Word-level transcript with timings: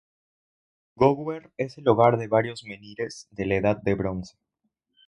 Gower 0.95 1.51
es 1.57 1.77
el 1.77 1.87
hogar 1.87 2.17
de 2.17 2.25
varios 2.27 2.63
menhires, 2.63 3.27
de 3.29 3.45
la 3.45 3.55
Edad 3.57 3.77
de 3.83 3.93
Bronce. 3.93 4.35